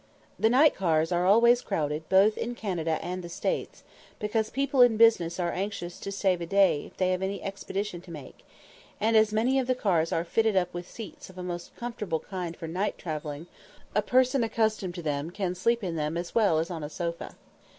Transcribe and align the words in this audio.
The 0.39 0.49
night 0.49 0.73
cars 0.73 1.11
are 1.11 1.27
always 1.27 1.61
crowded 1.61 2.09
both 2.09 2.35
in 2.35 2.55
Canada 2.55 2.97
and 3.03 3.23
the 3.23 3.29
States, 3.29 3.83
because 4.17 4.49
people 4.49 4.81
in 4.81 4.97
business 4.97 5.39
are 5.39 5.51
anxious 5.51 5.99
to 5.99 6.11
save 6.11 6.41
a 6.41 6.47
day 6.47 6.87
if 6.87 6.97
they 6.97 7.11
have 7.11 7.21
any 7.21 7.39
expedition 7.43 8.01
to 8.01 8.09
make, 8.09 8.43
and, 8.99 9.15
as 9.15 9.31
many 9.31 9.59
of 9.59 9.67
the 9.67 9.75
cars 9.75 10.11
are 10.11 10.23
fitted 10.25 10.55
up 10.57 10.73
with 10.73 10.89
seats 10.89 11.29
of 11.29 11.37
a 11.37 11.43
most 11.43 11.75
comfortable 11.75 12.19
kind 12.21 12.57
for 12.57 12.67
night 12.67 12.97
travelling, 12.97 13.45
a 13.93 14.01
person 14.01 14.43
accustomed 14.43 14.95
to 14.95 15.03
them 15.03 15.29
can 15.29 15.53
sleep 15.53 15.83
in 15.83 15.95
them 15.97 16.17
as 16.17 16.33
well 16.33 16.57
as 16.57 16.71
on 16.71 16.83
a 16.83 16.89
sofa. 16.89 17.35